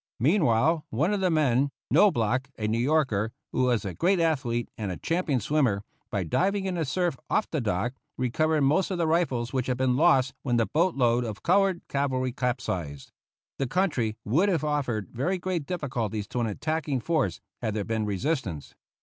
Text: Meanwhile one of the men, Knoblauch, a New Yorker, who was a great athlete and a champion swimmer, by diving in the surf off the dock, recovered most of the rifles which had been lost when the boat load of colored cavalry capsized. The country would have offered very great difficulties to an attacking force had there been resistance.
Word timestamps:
Meanwhile 0.19 0.83
one 0.89 1.13
of 1.13 1.19
the 1.21 1.29
men, 1.29 1.69
Knoblauch, 1.93 2.47
a 2.57 2.67
New 2.67 2.79
Yorker, 2.79 3.31
who 3.51 3.65
was 3.65 3.85
a 3.85 3.93
great 3.93 4.19
athlete 4.19 4.67
and 4.75 4.91
a 4.91 4.97
champion 4.97 5.39
swimmer, 5.39 5.83
by 6.09 6.23
diving 6.23 6.65
in 6.65 6.73
the 6.73 6.85
surf 6.85 7.19
off 7.29 7.47
the 7.51 7.61
dock, 7.61 7.93
recovered 8.17 8.61
most 8.61 8.89
of 8.89 8.97
the 8.97 9.05
rifles 9.05 9.53
which 9.53 9.67
had 9.67 9.77
been 9.77 9.95
lost 9.95 10.33
when 10.41 10.57
the 10.57 10.65
boat 10.65 10.95
load 10.95 11.23
of 11.23 11.43
colored 11.43 11.83
cavalry 11.87 12.31
capsized. 12.31 13.11
The 13.59 13.67
country 13.67 14.17
would 14.25 14.49
have 14.49 14.63
offered 14.63 15.11
very 15.11 15.37
great 15.37 15.67
difficulties 15.67 16.27
to 16.29 16.39
an 16.39 16.47
attacking 16.47 16.99
force 17.01 17.39
had 17.61 17.75
there 17.75 17.85
been 17.85 18.07
resistance. 18.07 18.73